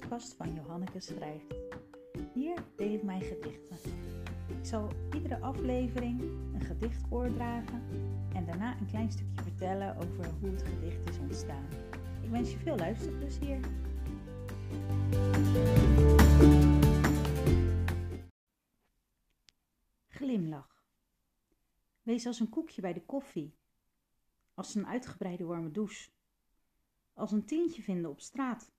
podcast 0.00 0.34
van 0.34 0.54
Johanneke 0.54 1.00
Schrijft. 1.00 1.54
Hier 2.34 2.64
deel 2.76 2.92
ik 2.92 3.02
mijn 3.02 3.22
gedichten. 3.22 3.76
Ik 4.48 4.66
zal 4.66 4.88
iedere 5.14 5.40
aflevering 5.40 6.20
een 6.54 6.60
gedicht 6.60 7.02
voordragen 7.08 7.82
en 8.34 8.46
daarna 8.46 8.78
een 8.78 8.86
klein 8.86 9.12
stukje 9.12 9.42
vertellen 9.42 9.96
over 9.96 10.30
hoe 10.40 10.50
het 10.50 10.62
gedicht 10.62 11.08
is 11.08 11.18
ontstaan. 11.18 11.68
Ik 12.22 12.30
wens 12.30 12.50
je 12.50 12.58
veel 12.58 12.76
luisterplezier. 12.76 13.60
Glimlach. 20.08 20.84
Wees 22.02 22.26
als 22.26 22.40
een 22.40 22.48
koekje 22.48 22.80
bij 22.80 22.92
de 22.92 23.04
koffie, 23.04 23.54
als 24.54 24.74
een 24.74 24.86
uitgebreide 24.86 25.44
warme 25.44 25.70
douche, 25.70 26.10
als 27.14 27.32
een 27.32 27.44
tientje 27.44 27.82
vinden 27.82 28.10
op 28.10 28.20
straat 28.20 28.70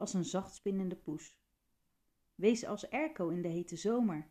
als 0.00 0.14
een 0.14 0.24
zacht 0.24 0.54
spinnende 0.54 0.96
poes. 0.96 1.38
Wees 2.34 2.64
als 2.64 2.88
erko 2.88 3.28
in 3.28 3.42
de 3.42 3.48
hete 3.48 3.76
zomer, 3.76 4.30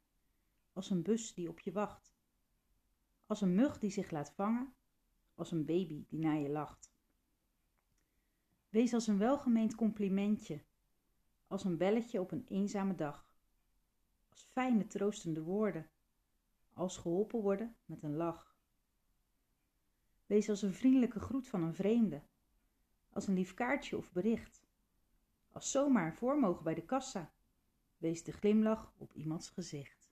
als 0.74 0.90
een 0.90 1.04
bus 1.04 1.34
die 1.34 1.50
op 1.50 1.60
je 1.60 1.72
wacht, 1.72 2.14
als 3.26 3.42
een 3.42 3.56
mug 3.56 3.80
die 3.80 3.92
zich 3.92 4.12
laat 4.12 4.32
vangen, 4.32 4.74
als 5.36 5.52
een 5.52 5.66
baby 5.66 6.06
die 6.08 6.20
naar 6.20 6.38
je 6.38 6.50
lacht. 6.50 6.94
Wees 8.70 8.94
als 8.94 9.08
een 9.08 9.18
welgemeend 9.18 9.76
complimentje, 9.76 10.64
als 11.48 11.64
een 11.64 11.78
belletje 11.78 12.22
op 12.22 12.32
een 12.32 12.46
eenzame 12.48 12.96
dag, 12.96 13.36
als 14.30 14.44
fijne 14.44 14.88
troostende 14.88 15.42
woorden, 15.42 15.90
als 16.74 16.98
geholpen 16.98 17.42
worden 17.42 17.76
met 17.86 18.04
een 18.04 18.16
lach. 18.16 18.58
Wees 20.26 20.50
als 20.50 20.62
een 20.62 20.74
vriendelijke 20.74 21.20
groet 21.20 21.48
van 21.48 21.64
een 21.64 21.76
vreemde, 21.76 22.22
als 23.10 23.28
een 23.28 23.34
lief 23.34 23.54
kaartje 23.54 23.98
of 23.98 24.12
bericht, 24.12 24.68
als 25.60 25.72
zomaar 25.72 26.14
voor 26.14 26.40
mogen 26.40 26.64
bij 26.64 26.74
de 26.74 26.86
kassa. 26.86 27.32
Wees 27.98 28.24
de 28.24 28.32
glimlach 28.32 28.94
op 28.98 29.14
iemands 29.14 29.50
gezicht. 29.50 30.10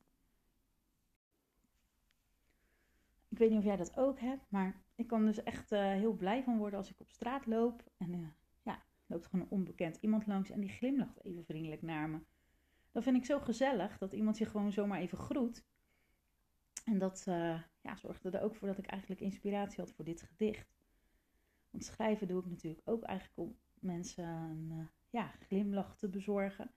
Ik 3.28 3.38
weet 3.38 3.50
niet 3.50 3.60
of 3.60 3.66
jij 3.66 3.76
dat 3.76 3.98
ook 3.98 4.20
hebt, 4.20 4.52
maar 4.52 4.82
ik 4.96 5.08
kan 5.08 5.26
dus 5.26 5.44
echt 5.44 5.72
uh, 5.72 5.80
heel 5.80 6.14
blij 6.14 6.44
van 6.44 6.58
worden 6.58 6.80
als 6.80 6.90
ik 6.90 7.00
op 7.00 7.12
straat 7.12 7.46
loop. 7.46 7.84
En 7.98 8.14
uh, 8.14 8.28
ja, 8.62 8.84
loopt 9.06 9.26
gewoon 9.26 9.46
een 9.46 9.52
onbekend 9.52 9.98
iemand 10.02 10.28
langs 10.28 10.50
en 10.50 10.60
die 10.60 10.70
glimlacht 10.70 11.24
even 11.24 11.46
vriendelijk 11.46 11.82
naar 11.82 12.10
me. 12.10 12.20
Dat 12.92 13.04
vind 13.04 13.18
ik 13.18 13.26
zo 13.26 13.40
gezellig 13.40 13.98
dat 13.98 14.14
iemand 14.14 14.38
je 14.38 14.46
gewoon 14.46 14.72
zomaar 14.72 15.00
even 15.00 15.18
groet. 15.18 15.64
En 16.86 16.98
dat 16.98 17.26
uh, 17.28 17.62
ja, 17.82 17.96
zorgde 17.96 18.30
er 18.30 18.42
ook 18.42 18.56
voor 18.56 18.68
dat 18.68 18.78
ik 18.78 18.86
eigenlijk 18.86 19.22
inspiratie 19.22 19.80
had 19.80 19.92
voor 19.92 20.06
dit 20.06 20.22
gedicht. 20.22 20.76
Want 21.70 21.84
schrijven 21.84 22.28
doe 22.28 22.40
ik 22.40 22.50
natuurlijk 22.50 22.90
ook 22.90 23.04
eigenlijk 23.04 23.40
om 23.40 23.58
mensen 23.80 24.26
een 24.26 24.90
ja, 25.18 25.32
glimlach 25.40 25.96
te 25.96 26.10
bezorgen. 26.10 26.72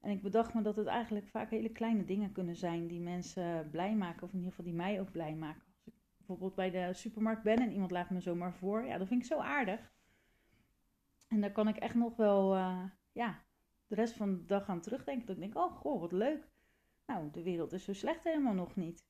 En 0.00 0.10
ik 0.10 0.22
bedacht 0.22 0.54
me 0.54 0.62
dat 0.62 0.76
het 0.76 0.86
eigenlijk 0.86 1.26
vaak 1.26 1.50
hele 1.50 1.72
kleine 1.72 2.04
dingen 2.04 2.32
kunnen 2.32 2.56
zijn 2.56 2.86
die 2.86 3.00
mensen 3.00 3.70
blij 3.70 3.94
maken, 3.94 4.22
of 4.22 4.30
in 4.30 4.36
ieder 4.36 4.50
geval 4.50 4.64
die 4.64 4.74
mij 4.74 5.00
ook 5.00 5.10
blij 5.10 5.34
maken. 5.34 5.62
Als 5.74 5.86
ik 5.86 5.94
bijvoorbeeld 6.16 6.54
bij 6.54 6.70
de 6.70 6.94
supermarkt 6.94 7.42
ben 7.42 7.58
en 7.58 7.72
iemand 7.72 7.90
laat 7.90 8.10
me 8.10 8.20
zomaar 8.20 8.54
voor, 8.54 8.84
ja, 8.84 8.98
dat 8.98 9.08
vind 9.08 9.20
ik 9.20 9.26
zo 9.26 9.38
aardig. 9.38 9.92
En 11.28 11.40
daar 11.40 11.52
kan 11.52 11.68
ik 11.68 11.76
echt 11.76 11.94
nog 11.94 12.16
wel, 12.16 12.56
uh, 12.56 12.84
ja, 13.12 13.42
de 13.86 13.94
rest 13.94 14.14
van 14.14 14.36
de 14.36 14.44
dag 14.44 14.68
aan 14.68 14.80
terugdenken. 14.80 15.26
Dat 15.26 15.36
ik 15.36 15.42
denk, 15.42 15.56
oh, 15.56 15.76
goh, 15.76 16.00
wat 16.00 16.12
leuk. 16.12 16.48
Nou, 17.06 17.30
de 17.30 17.42
wereld 17.42 17.72
is 17.72 17.84
zo 17.84 17.92
slecht 17.92 18.24
helemaal 18.24 18.54
nog 18.54 18.76
niet. 18.76 19.04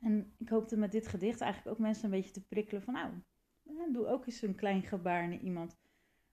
En 0.00 0.32
ik 0.38 0.48
hoopte 0.48 0.76
met 0.76 0.92
dit 0.92 1.08
gedicht 1.08 1.40
eigenlijk 1.40 1.76
ook 1.76 1.82
mensen 1.82 2.04
een 2.04 2.10
beetje 2.10 2.32
te 2.32 2.46
prikkelen 2.46 2.82
van, 2.82 2.94
nou, 2.94 3.10
doe 3.92 4.06
ook 4.06 4.26
eens 4.26 4.42
een 4.42 4.54
klein 4.54 4.82
gebaar 4.82 5.28
naar 5.28 5.38
iemand 5.38 5.76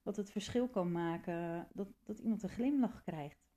wat 0.05 0.15
het 0.15 0.31
verschil 0.31 0.67
kan 0.67 0.91
maken 0.91 1.67
dat, 1.73 1.87
dat 2.03 2.19
iemand 2.19 2.43
een 2.43 2.49
glimlach 2.49 3.03
krijgt. 3.03 3.47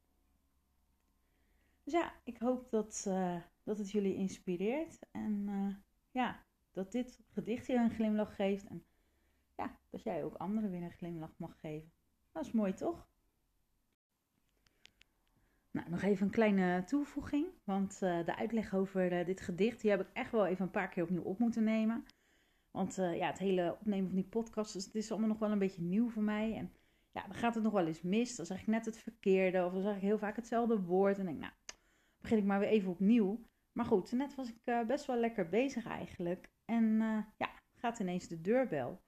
Dus 1.83 1.93
ja, 1.93 2.13
ik 2.25 2.39
hoop 2.39 2.71
dat, 2.71 3.05
uh, 3.09 3.37
dat 3.63 3.79
het 3.79 3.91
jullie 3.91 4.15
inspireert 4.15 4.99
en 5.11 5.47
uh, 5.49 5.75
ja, 6.11 6.45
dat 6.73 6.93
dit 6.93 7.21
gedicht 7.33 7.67
je 7.67 7.75
een 7.75 7.91
glimlach 7.91 8.35
geeft 8.35 8.67
en 8.67 8.85
ja, 9.57 9.79
dat 9.91 10.03
jij 10.03 10.25
ook 10.25 10.35
anderen 10.35 10.71
weer 10.71 10.83
een 10.83 10.91
glimlach 10.91 11.35
mag 11.37 11.61
geven. 11.61 11.93
Dat 12.33 12.47
is 12.47 12.53
mooi 12.53 12.75
toch? 12.75 13.09
Nou, 15.71 15.91
nog 15.91 16.03
even 16.03 16.27
een 16.27 16.33
kleine 16.33 16.85
toevoeging, 16.85 17.47
want 17.65 17.93
uh, 18.03 18.25
de 18.25 18.37
uitleg 18.37 18.75
over 18.75 19.25
dit 19.25 19.41
gedicht, 19.41 19.81
die 19.81 19.91
heb 19.91 20.01
ik 20.01 20.11
echt 20.13 20.31
wel 20.31 20.47
even 20.47 20.65
een 20.65 20.71
paar 20.71 20.89
keer 20.89 21.03
opnieuw 21.03 21.23
op 21.23 21.39
moeten 21.39 21.65
nemen. 21.65 22.05
Want 22.71 22.99
uh, 22.99 23.17
ja, 23.17 23.27
het 23.27 23.39
hele 23.39 23.77
opnemen 23.81 24.07
van 24.07 24.17
die 24.17 24.29
podcast, 24.29 24.73
dus 24.73 24.85
het 24.85 24.95
is 24.95 25.11
allemaal 25.11 25.29
nog 25.29 25.39
wel 25.39 25.51
een 25.51 25.59
beetje 25.59 25.83
nieuw 25.83 26.11
voor 26.11 26.23
mij. 26.23 26.55
En 26.55 26.73
ja, 27.13 27.23
dan 27.23 27.35
gaat 27.35 27.55
het 27.55 27.65
nog 27.65 27.73
wel 27.73 27.87
eens 27.87 28.03
mis. 28.03 28.37
Dan 28.37 28.47
zeg 28.47 28.61
ik 28.61 28.67
net 28.67 28.85
het 28.85 28.99
verkeerde 28.99 29.65
of 29.65 29.73
dan 29.73 29.83
zeg 29.83 29.95
ik 29.95 30.03
heel 30.03 30.19
vaak 30.19 30.37
hetzelfde 30.37 30.81
woord. 30.81 31.19
En 31.19 31.25
denk 31.25 31.39
nou, 31.39 31.53
begin 32.21 32.39
ik 32.39 32.45
maar 32.45 32.61
weer 32.61 32.69
even 32.69 32.91
opnieuw. 32.91 33.41
Maar 33.73 33.85
goed, 33.85 34.13
net 34.13 34.35
was 34.35 34.49
ik 34.49 34.59
uh, 34.65 34.87
best 34.87 35.07
wel 35.07 35.17
lekker 35.17 35.49
bezig 35.49 35.87
eigenlijk. 35.87 36.51
En 36.65 36.85
uh, 36.85 37.19
ja, 37.37 37.51
gaat 37.75 37.99
ineens 37.99 38.29
de 38.29 38.41
deurbel. 38.41 39.01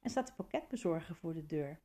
En 0.00 0.10
staat 0.10 0.26
de 0.26 0.32
pakketbezorger 0.36 1.14
voor 1.14 1.34
de 1.34 1.46
deur. 1.46 1.80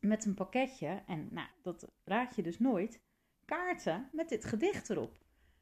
Met 0.00 0.24
een 0.24 0.34
pakketje, 0.34 1.02
en 1.06 1.28
nou, 1.30 1.48
dat 1.62 1.88
raad 2.04 2.36
je 2.36 2.42
dus 2.42 2.58
nooit, 2.58 3.02
kaarten 3.44 4.08
met 4.12 4.28
dit 4.28 4.44
gedicht 4.44 4.90
erop. 4.90 5.18